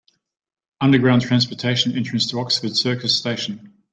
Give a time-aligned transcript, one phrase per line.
[0.79, 3.71] Underground transportation entrance to Oxford Circus Station.